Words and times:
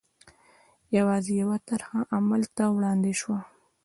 یوازې 0.97 1.31
یوه 1.41 1.57
طرحه 1.67 1.99
عمل 2.15 2.41
ته 2.55 2.63
وړاندې 2.75 3.11
شوه. 3.19 3.39